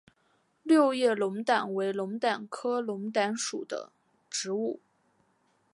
[0.63, 3.91] 六叶龙胆为龙胆科龙胆属的
[4.31, 4.79] 植物。